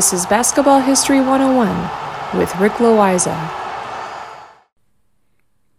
[0.00, 3.36] This is Basketball History 101 with Rick Loiza.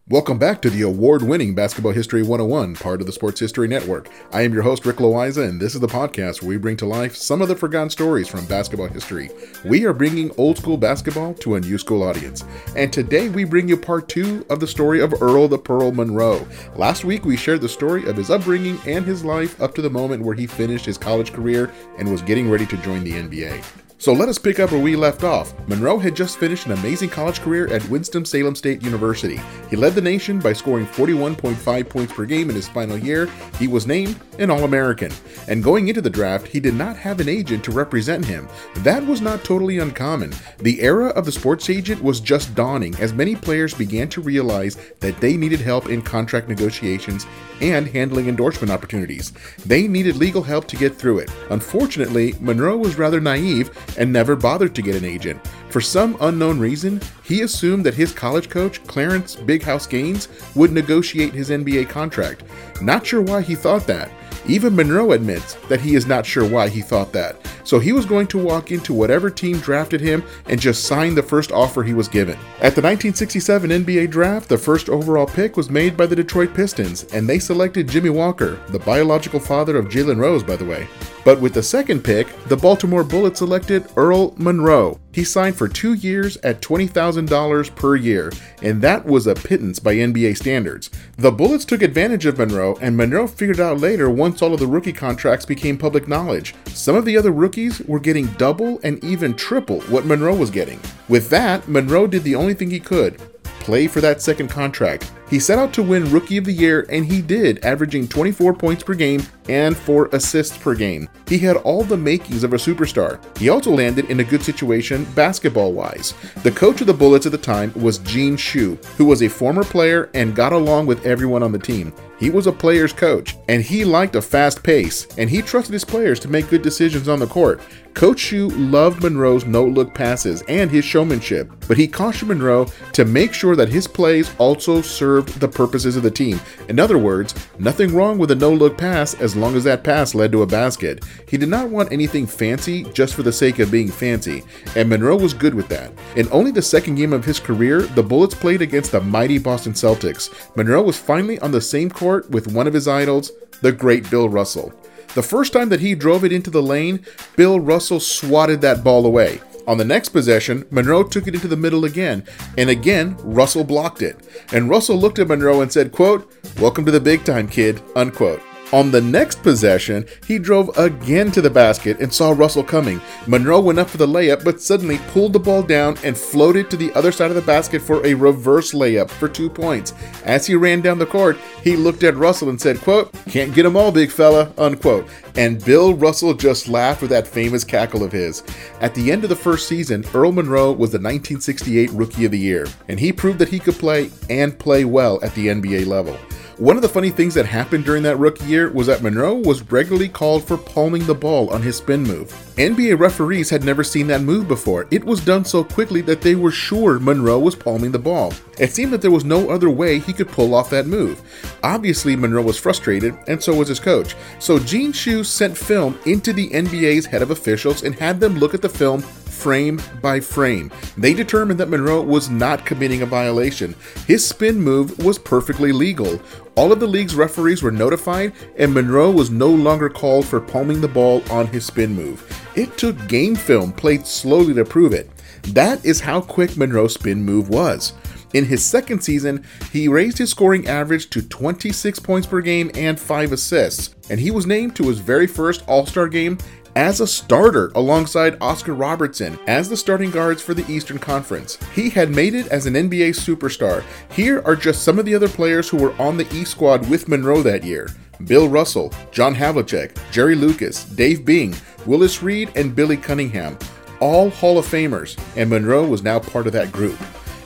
[0.08, 4.10] Welcome back to the award winning Basketball History 101, part of the Sports History Network.
[4.32, 6.86] I am your host, Rick Loiza, and this is the podcast where we bring to
[6.86, 9.32] life some of the forgotten stories from basketball history.
[9.66, 12.44] We are bringing old school basketball to a new school audience.
[12.76, 16.46] And today we bring you part two of the story of Earl the Pearl Monroe.
[16.76, 19.90] Last week we shared the story of his upbringing and his life up to the
[19.90, 23.64] moment where he finished his college career and was getting ready to join the NBA.
[24.02, 25.54] So let us pick up where we left off.
[25.68, 29.40] Monroe had just finished an amazing college career at Winston-Salem State University.
[29.70, 33.30] He led the nation by scoring 41.5 points per game in his final year.
[33.60, 35.12] He was named an All-American.
[35.48, 38.50] And going into the draft, he did not have an agent to represent him.
[38.78, 40.34] That was not totally uncommon.
[40.58, 44.78] The era of the sports agent was just dawning as many players began to realize
[45.00, 47.28] that they needed help in contract negotiations
[47.62, 49.32] and handling endorsement opportunities.
[49.64, 51.30] They needed legal help to get through it.
[51.52, 55.40] Unfortunately, Monroe was rather naive and never bothered to get an agent.
[55.70, 60.72] For some unknown reason, he assumed that his college coach, Clarence Big House Gaines, would
[60.72, 62.44] negotiate his NBA contract.
[62.82, 64.12] Not sure why he thought that.
[64.48, 67.38] Even Monroe admits that he is not sure why he thought that.
[67.64, 71.22] So he was going to walk into whatever team drafted him and just sign the
[71.22, 72.36] first offer he was given.
[72.56, 77.04] At the 1967 NBA draft, the first overall pick was made by the Detroit Pistons,
[77.14, 80.88] and they selected Jimmy Walker, the biological father of Jalen Rose, by the way.
[81.24, 85.00] But with the second pick, the Baltimore Bullets selected Earl Monroe.
[85.14, 88.32] He signed for two years at $20,000 per year,
[88.64, 90.90] and that was a pittance by NBA standards.
[91.18, 94.68] The Bullets took advantage of Monroe, and Monroe figured out later once all of the
[94.68, 96.56] rookie contracts became public knowledge.
[96.68, 100.80] Some of the other rookies were getting double and even triple what Monroe was getting.
[101.08, 105.12] With that, Monroe did the only thing he could play for that second contract.
[105.32, 108.84] He set out to win Rookie of the Year, and he did, averaging 24 points
[108.84, 111.08] per game and 4 assists per game.
[111.26, 113.18] He had all the makings of a superstar.
[113.38, 116.14] He also landed in a good situation basketball wise.
[116.44, 119.64] The coach of the Bullets at the time was Gene Shue, who was a former
[119.64, 121.94] player and got along with everyone on the team.
[122.20, 125.86] He was a player's coach, and he liked a fast pace, and he trusted his
[125.86, 127.62] players to make good decisions on the court.
[127.96, 133.06] Coach Shue loved Monroe's no look passes and his showmanship, but he cautioned Monroe to
[133.06, 136.40] make sure that his plays also served the purposes of the team.
[136.68, 140.14] In other words, nothing wrong with a no look pass as long as that pass
[140.14, 141.04] led to a basket.
[141.28, 144.44] He did not want anything fancy just for the sake of being fancy,
[144.76, 145.92] and Monroe was good with that.
[146.16, 149.74] In only the second game of his career, the Bullets played against the mighty Boston
[149.74, 150.30] Celtics.
[150.56, 154.30] Monroe was finally on the same court with one of his idols, the great Bill
[154.30, 154.74] Russell.
[155.14, 157.06] The first time that he drove it into the lane,
[157.36, 159.42] Bill Russell swatted that ball away.
[159.72, 162.26] On the next possession, Monroe took it into the middle again,
[162.58, 164.18] and again, Russell blocked it.
[164.52, 168.42] And Russell looked at Monroe and said, quote, Welcome to the big time, kid, unquote.
[168.74, 173.02] On the next possession, he drove again to the basket and saw Russell coming.
[173.28, 176.78] Monroe went up for the layup, but suddenly pulled the ball down and floated to
[176.78, 179.94] the other side of the basket for a reverse layup for two points.
[180.24, 183.66] As he ran down the court, he looked at Russell and said, quote, Can't get
[183.66, 185.06] 'em all, big fella, unquote.
[185.36, 188.42] And Bill Russell just laughed with that famous cackle of his.
[188.80, 192.40] At the end of the first season, Earl Monroe was the 1968 Rookie of the
[192.40, 196.18] Year, and he proved that he could play and play well at the NBA level.
[196.58, 199.72] One of the funny things that happened during that rookie year was that Monroe was
[199.72, 202.30] regularly called for palming the ball on his spin move.
[202.58, 204.86] NBA referees had never seen that move before.
[204.92, 208.34] It was done so quickly that they were sure Monroe was palming the ball.
[208.60, 211.22] It seemed that there was no other way he could pull off that move.
[211.64, 214.16] Obviously, Monroe was frustrated, and so was his coach.
[214.40, 218.54] So Gene Shue sent film into the NBA's head of officials and had them look
[218.54, 219.04] at the film
[219.42, 220.72] frame by frame.
[220.98, 223.76] They determined that Monroe was not committing a violation.
[224.06, 226.22] His spin move was perfectly legal.
[226.56, 230.82] All of the league's referees were notified, and Monroe was no longer called for palming
[230.82, 232.24] the ball on his spin move.
[232.56, 235.10] It took game film played slowly to prove it.
[235.54, 237.94] That is how quick Monroe's spin move was.
[238.34, 242.98] In his second season, he raised his scoring average to 26 points per game and
[242.98, 246.38] 5 assists, and he was named to his very first All Star game
[246.76, 251.58] as a starter alongside Oscar Robertson as the starting guards for the Eastern Conference.
[251.74, 253.84] He had made it as an NBA superstar.
[254.12, 257.08] Here are just some of the other players who were on the East squad with
[257.08, 257.90] Monroe that year.
[258.26, 263.58] Bill Russell, John Havlicek, Jerry Lucas, Dave Bing, Willis Reed, and Billy Cunningham.
[264.00, 267.00] All Hall of Famers, and Monroe was now part of that group.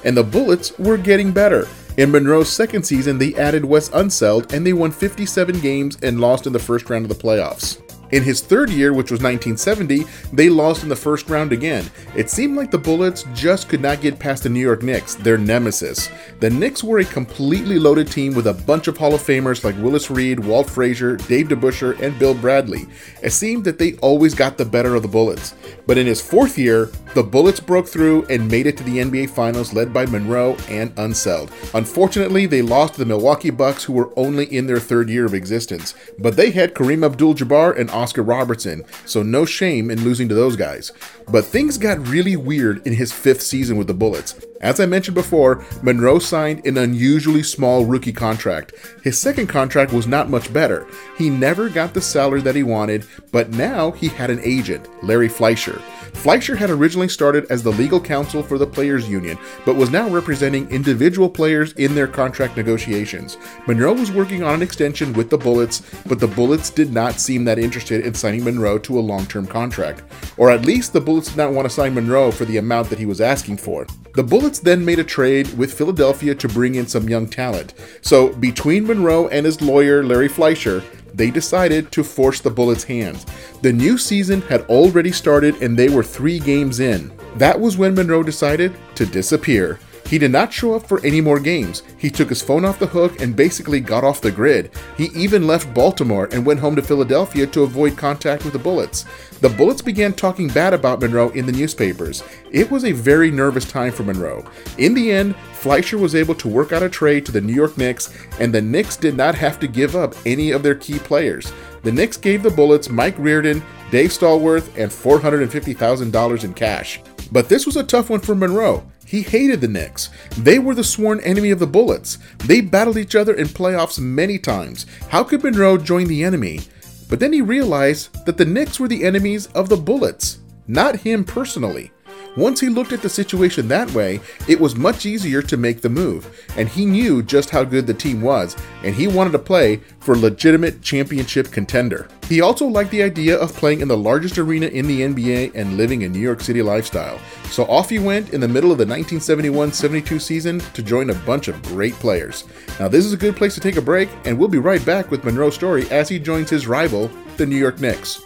[0.04, 1.68] And the Bullets were getting better.
[1.98, 6.46] In Monroe's second season, they added Wes Unseld and they won 57 games and lost
[6.46, 7.85] in the first round of the playoffs.
[8.16, 11.92] In his third year, which was 1970, they lost in the first round again.
[12.16, 15.38] It seemed like the Bullets just could not get past the New York Knicks, their
[15.38, 16.10] nemesis.
[16.40, 19.76] The Knicks were a completely loaded team with a bunch of Hall of Famers like
[19.84, 22.88] Willis Reed, Walt Frazier, Dave DeBusschere, and Bill Bradley.
[23.22, 25.54] It seemed that they always got the better of the Bullets.
[25.86, 29.30] But in his fourth year, the Bullets broke through and made it to the NBA
[29.30, 31.50] Finals led by Monroe and Unseld.
[31.74, 35.34] Unfortunately, they lost to the Milwaukee Bucks who were only in their third year of
[35.34, 40.36] existence, but they had Kareem Abdul-Jabbar and Oscar Robertson, so no shame in losing to
[40.36, 40.92] those guys.
[41.28, 44.36] But things got really weird in his fifth season with the Bullets.
[44.62, 48.74] As I mentioned before, Monroe signed an unusually small rookie contract.
[49.04, 50.88] His second contract was not much better.
[51.18, 55.28] He never got the salary that he wanted, but now he had an agent, Larry
[55.28, 55.82] Fleischer.
[56.16, 60.10] Fleischer had originally started as the legal counsel for the Players Union, but was now
[60.10, 63.38] representing individual players in their contract negotiations.
[63.68, 67.44] Monroe was working on an extension with the Bullets, but the Bullets did not seem
[67.44, 70.04] that interested in signing Monroe to a long term contract.
[70.38, 73.00] Or at least the Bullets did not want to sign Monroe for the amount that
[73.00, 73.86] he was asking for.
[74.16, 77.74] The Bullets then made a trade with Philadelphia to bring in some young talent.
[78.02, 80.84] So, between Monroe and his lawyer, Larry Fleischer,
[81.14, 83.26] they decided to force the Bullets' hands.
[83.62, 87.12] The new season had already started and they were three games in.
[87.36, 89.80] That was when Monroe decided to disappear.
[90.08, 91.82] He did not show up for any more games.
[91.98, 94.72] He took his phone off the hook and basically got off the grid.
[94.98, 99.06] He even left Baltimore and went home to Philadelphia to avoid contact with the Bullets.
[99.42, 102.24] The Bullets began talking bad about Monroe in the newspapers.
[102.52, 104.46] It was a very nervous time for Monroe.
[104.78, 107.78] In the end, Fleischer was able to work out a trade to the New York
[107.78, 111.52] Knicks, and the Knicks did not have to give up any of their key players.
[111.82, 117.02] The Knicks gave the Bullets Mike Riordan, Dave Stallworth, and $450,000 in cash.
[117.32, 118.84] But this was a tough one for Monroe.
[119.06, 120.10] He hated the Knicks.
[120.38, 122.18] They were the sworn enemy of the Bullets.
[122.40, 124.88] They battled each other in playoffs many times.
[125.10, 126.62] How could Monroe join the enemy?
[127.08, 131.24] But then he realized that the Knicks were the enemies of the Bullets, not him
[131.24, 131.92] personally.
[132.38, 135.90] Once he looked at the situation that way, it was much easier to make the
[135.90, 139.78] move, and he knew just how good the team was, and he wanted to play
[140.00, 142.10] for a legitimate championship contender.
[142.28, 145.78] He also liked the idea of playing in the largest arena in the NBA and
[145.78, 147.20] living a New York City lifestyle.
[147.46, 151.16] So off he went in the middle of the 1971 72 season to join a
[151.26, 152.44] bunch of great players.
[152.80, 155.10] Now, this is a good place to take a break, and we'll be right back
[155.10, 158.26] with Monroe's story as he joins his rival, the New York Knicks.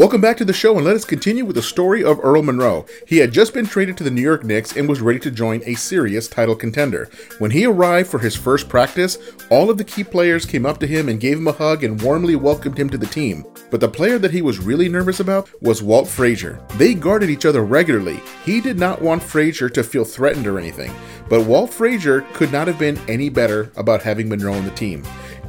[0.00, 2.86] Welcome back to the show, and let us continue with the story of Earl Monroe.
[3.06, 5.60] He had just been traded to the New York Knicks and was ready to join
[5.66, 7.10] a serious title contender.
[7.38, 9.18] When he arrived for his first practice,
[9.50, 12.00] all of the key players came up to him and gave him a hug and
[12.00, 13.44] warmly welcomed him to the team.
[13.70, 16.64] But the player that he was really nervous about was Walt Frazier.
[16.76, 18.22] They guarded each other regularly.
[18.46, 20.94] He did not want Frazier to feel threatened or anything,
[21.28, 25.02] but Walt Frazier could not have been any better about having Monroe on the team.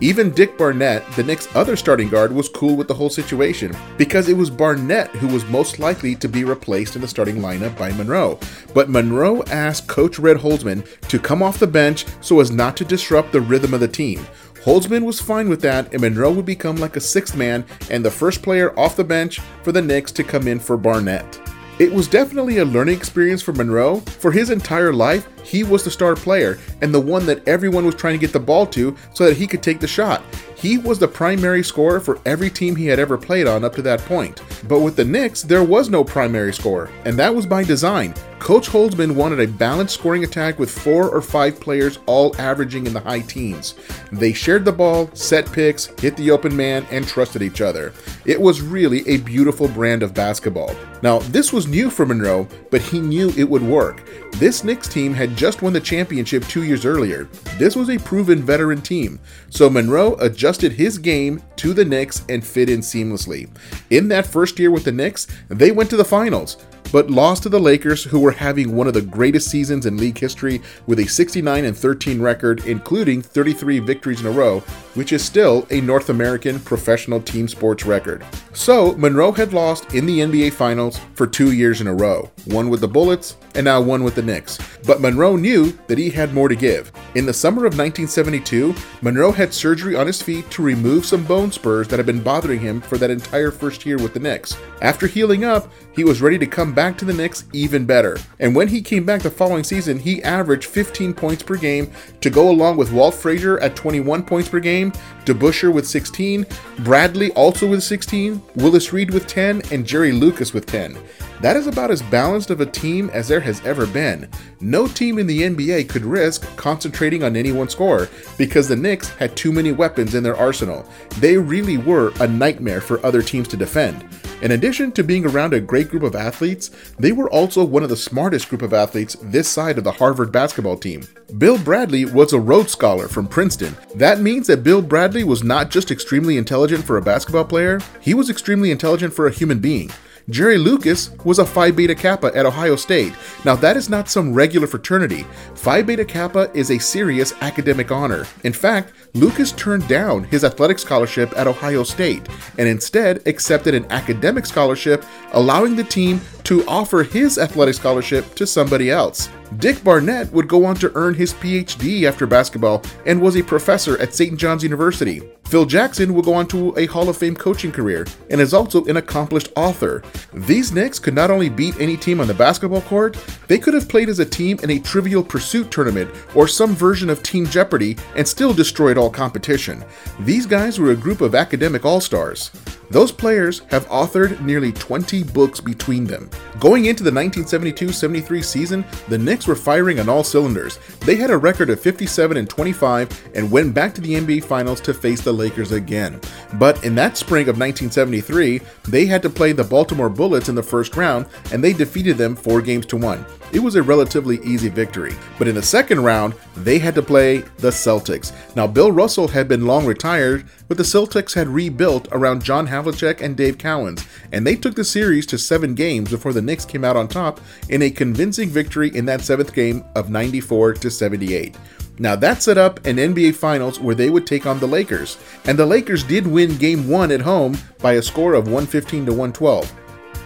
[0.03, 4.29] Even Dick Barnett, the Knicks' other starting guard, was cool with the whole situation because
[4.29, 7.91] it was Barnett who was most likely to be replaced in the starting lineup by
[7.91, 8.39] Monroe.
[8.74, 12.86] But Monroe asked Coach Red Holzman to come off the bench so as not to
[12.86, 14.25] disrupt the rhythm of the team.
[14.63, 18.10] Holzman was fine with that, and Monroe would become like a sixth man and the
[18.10, 21.39] first player off the bench for the Knicks to come in for Barnett.
[21.82, 24.02] It was definitely a learning experience for Monroe.
[24.02, 27.96] For his entire life, he was the star player and the one that everyone was
[27.96, 30.22] trying to get the ball to so that he could take the shot.
[30.56, 33.82] He was the primary scorer for every team he had ever played on up to
[33.82, 34.44] that point.
[34.68, 38.14] But with the Knicks, there was no primary scorer, and that was by design.
[38.42, 42.92] Coach Holzman wanted a balanced scoring attack with four or five players all averaging in
[42.94, 43.76] the high teens.
[44.12, 47.94] They shared the ball, set picks, hit the open man, and trusted each other.
[48.26, 50.76] It was really a beautiful brand of basketball.
[51.04, 54.10] Now, this was new for Monroe, but he knew it would work.
[54.34, 57.26] This Knicks team had just won the championship two years earlier.
[57.60, 59.20] This was a proven veteran team,
[59.52, 63.52] so Monroe adjusted his game to the Knicks and fit in seamlessly.
[63.92, 66.58] In that first year with the Knicks, they went to the finals
[66.92, 70.18] but lost to the Lakers, who were having one of the greatest seasons in league
[70.18, 74.60] history with a 69 and 13 record, including 33 victories in a row,
[74.96, 78.26] which is still a North American professional team sports record.
[78.54, 82.70] So, Monroe had lost in the NBA Finals for two years in a row one
[82.70, 84.58] with the Bullets and now one with the Knicks.
[84.86, 86.92] But Monroe knew that he had more to give.
[87.16, 91.52] In the summer of 1972, Monroe had surgery on his feet to remove some bone
[91.52, 94.58] spurs that had been bothering him for that entire first year with the Knicks.
[94.82, 98.18] After healing up, he was ready to come back to the Knicks even better.
[98.40, 102.30] And when he came back the following season, he averaged 15 points per game to
[102.32, 104.92] go along with Walt Frazier at 21 points per game,
[105.26, 106.46] DeBusschere with 16,
[106.80, 110.98] Bradley also with 16, Willis Reed with 10, and Jerry Lucas with 10.
[111.42, 114.30] That is about as balanced of a team as there has ever been.
[114.60, 119.10] No team in the NBA could risk concentrating on any one scorer because the Knicks
[119.10, 120.88] had too many weapons in their arsenal.
[121.18, 124.08] They really were a nightmare for other teams to defend.
[124.44, 126.70] In addition to being around a great group of athletes,
[127.00, 130.32] they were also one of the smartest group of athletes this side of the Harvard
[130.32, 131.02] basketball team.
[131.40, 133.76] Bill Bradley was a Rhodes Scholar from Princeton.
[133.96, 138.14] That means that Bill Bradley was not just extremely intelligent for a basketball player, he
[138.14, 139.90] was extremely intelligent for a human being.
[140.30, 143.13] Jerry Lucas was a Phi Beta Kappa at Ohio State.
[143.44, 145.25] Now, that is not some regular fraternity.
[145.56, 148.28] Phi Beta Kappa is a serious academic honor.
[148.44, 153.86] In fact, Lucas turned down his athletic scholarship at Ohio State and instead accepted an
[153.92, 159.30] academic scholarship, allowing the team to offer his athletic scholarship to somebody else.
[159.58, 163.98] Dick Barnett would go on to earn his PhD after basketball and was a professor
[164.01, 164.38] at St.
[164.38, 165.22] John's University.
[165.46, 168.86] Phil Jackson will go on to a Hall of Fame coaching career and is also
[168.86, 170.01] an accomplished author.
[170.34, 173.17] These Knicks could not only beat any team on the basketball court,
[173.50, 177.10] they could have played as a team in a Trivial Pursuit tournament or some version
[177.10, 179.84] of Team Jeopardy and still destroyed all competition.
[180.22, 182.51] These guys were a group of academic all stars.
[182.92, 186.30] Those players have authored nearly 20 books between them.
[186.60, 190.78] Going into the 1972 73 season, the Knicks were firing on all cylinders.
[191.06, 194.82] They had a record of 57 and 25 and went back to the NBA Finals
[194.82, 196.20] to face the Lakers again.
[196.56, 200.62] But in that spring of 1973, they had to play the Baltimore Bullets in the
[200.62, 204.70] first round and they defeated them 4 games to 1 it was a relatively easy
[204.70, 205.14] victory.
[205.38, 208.32] But in the second round, they had to play the Celtics.
[208.56, 213.22] Now, Bill Russell had been long retired, but the Celtics had rebuilt around John Havlicek
[213.22, 216.84] and Dave Cowens, and they took the series to seven games before the Knicks came
[216.84, 221.58] out on top in a convincing victory in that seventh game of 94 to 78.
[222.00, 225.58] Now that set up an NBA Finals where they would take on the Lakers, and
[225.58, 229.72] the Lakers did win Game 1 at home by a score of 115 to 112.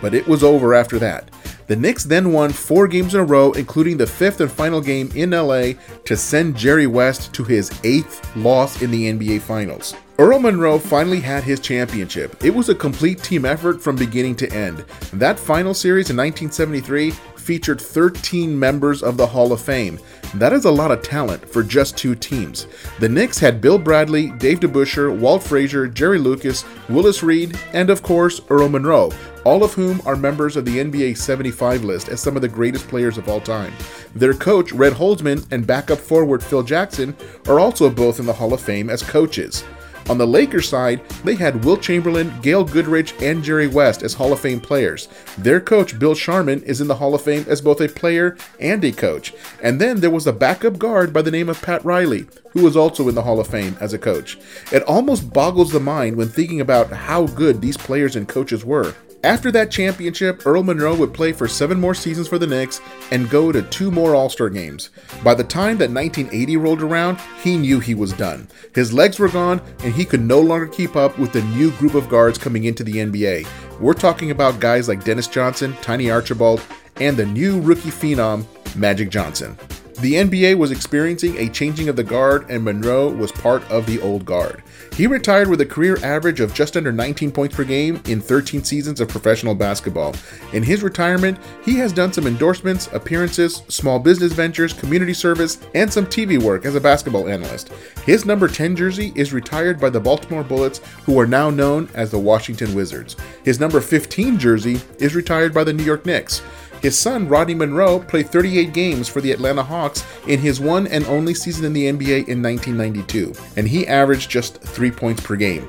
[0.02, 1.30] But it was over after that.
[1.68, 5.10] The Knicks then won four games in a row, including the fifth and final game
[5.16, 9.96] in LA, to send Jerry West to his eighth loss in the NBA Finals.
[10.20, 12.42] Earl Monroe finally had his championship.
[12.44, 14.86] It was a complete team effort from beginning to end.
[15.12, 17.14] That final series in 1973
[17.46, 20.00] featured 13 members of the Hall of Fame.
[20.34, 22.66] That is a lot of talent for just two teams.
[23.00, 28.02] The Knicks had Bill Bradley, Dave DeBusschere, Walt Frazier, Jerry Lucas, Willis Reed, and of
[28.02, 29.12] course Earl Monroe,
[29.46, 32.88] all of whom are members of the NBA 75 list as some of the greatest
[32.88, 33.72] players of all time.
[34.16, 37.16] Their coach, Red Holzman, and backup forward Phil Jackson
[37.48, 39.64] are also both in the Hall of Fame as coaches.
[40.08, 44.32] On the Lakers side, they had Wilt Chamberlain, Gail Goodrich, and Jerry West as Hall
[44.32, 45.08] of Fame players.
[45.36, 48.84] Their coach, Bill Sharman, is in the Hall of Fame as both a player and
[48.86, 49.34] a coach.
[49.64, 52.78] And then there was a backup guard by the name of Pat Riley, who was
[52.78, 54.38] also in the Hall of Fame as a coach.
[54.72, 58.94] It almost boggles the mind when thinking about how good these players and coaches were.
[59.26, 62.80] After that championship, Earl Monroe would play for seven more seasons for the Knicks
[63.10, 64.92] and go to two more All Star games.
[65.24, 68.48] By the time that 1980 rolled around, he knew he was done.
[68.76, 71.96] His legs were gone, and he could no longer keep up with the new group
[71.96, 73.48] of guards coming into the NBA.
[73.80, 76.62] We're talking about guys like Dennis Johnson, Tiny Archibald,
[76.98, 79.58] and the new rookie phenom, Magic Johnson.
[80.02, 84.00] The NBA was experiencing a changing of the guard, and Monroe was part of the
[84.02, 84.62] old guard.
[84.96, 88.64] He retired with a career average of just under 19 points per game in 13
[88.64, 90.16] seasons of professional basketball.
[90.54, 95.92] In his retirement, he has done some endorsements, appearances, small business ventures, community service, and
[95.92, 97.74] some TV work as a basketball analyst.
[98.06, 102.10] His number 10 jersey is retired by the Baltimore Bullets, who are now known as
[102.10, 103.18] the Washington Wizards.
[103.44, 106.42] His number 15 jersey is retired by the New York Knicks.
[106.86, 111.04] His son, Rodney Monroe, played 38 games for the Atlanta Hawks in his one and
[111.08, 115.68] only season in the NBA in 1992, and he averaged just three points per game.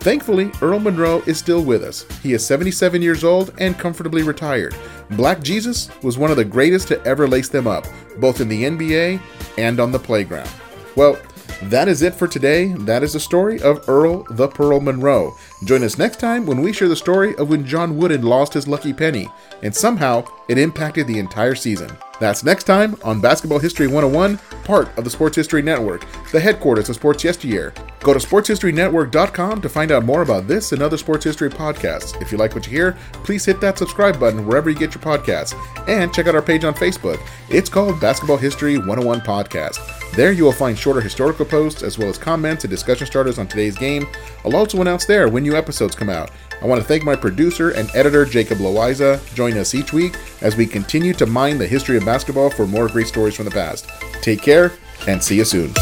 [0.00, 2.06] Thankfully, Earl Monroe is still with us.
[2.22, 4.74] He is 77 years old and comfortably retired.
[5.10, 8.64] Black Jesus was one of the greatest to ever lace them up, both in the
[8.64, 9.20] NBA
[9.58, 10.48] and on the playground.
[10.96, 11.18] Well,
[11.62, 12.72] that is it for today.
[12.72, 15.36] That is the story of Earl the Pearl Monroe.
[15.64, 18.68] Join us next time when we share the story of when John Wooden lost his
[18.68, 19.28] lucky penny,
[19.62, 21.90] and somehow it impacted the entire season.
[22.20, 26.88] That's next time on Basketball History 101, part of the Sports History Network, the headquarters
[26.88, 27.74] of Sports Yesteryear.
[28.00, 32.20] Go to sportshistorynetwork.com to find out more about this and other sports history podcasts.
[32.22, 35.02] If you like what you hear, please hit that subscribe button wherever you get your
[35.02, 35.54] podcasts.
[35.88, 37.20] And check out our page on Facebook.
[37.48, 40.03] It's called Basketball History 101 Podcast.
[40.16, 43.48] There you will find shorter historical posts as well as comments and discussion starters on
[43.48, 44.06] today's game.
[44.44, 46.30] I'll also announce there when new episodes come out.
[46.62, 49.20] I want to thank my producer and editor, Jacob Loiza.
[49.34, 52.86] Join us each week as we continue to mine the history of basketball for more
[52.86, 53.90] great stories from the past.
[54.22, 54.72] Take care
[55.08, 55.72] and see you soon.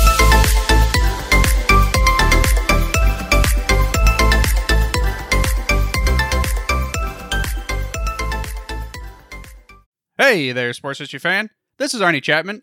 [10.17, 11.51] Hey there, sports history fan.
[11.77, 12.63] This is Arnie Chapman,